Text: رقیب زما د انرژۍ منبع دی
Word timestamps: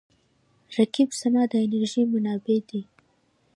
رقیب 0.75 1.09
زما 1.19 1.43
د 1.51 1.53
انرژۍ 1.65 2.03
منبع 2.11 2.57
دی 2.69 2.81